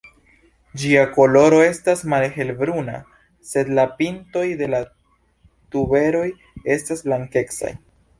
[0.83, 2.95] Ĝia koloro estas malhel-bruna
[3.49, 4.79] sed la pintoj de la
[5.77, 6.25] tuberoj
[6.77, 7.71] estas blankecaj.